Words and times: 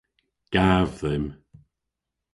Gav 0.53 0.89
dhymm. 0.99 1.27